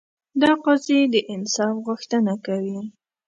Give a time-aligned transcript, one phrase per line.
[0.41, 2.79] دا قاضي د انصاف غوښتنه کوي.